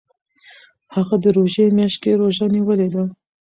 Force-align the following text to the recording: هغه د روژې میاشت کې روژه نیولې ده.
هغه 0.95 1.15
د 1.23 1.25
روژې 1.37 1.65
میاشت 1.77 1.97
کې 2.03 2.11
روژه 2.21 2.45
نیولې 2.55 2.87
ده. 2.93 3.03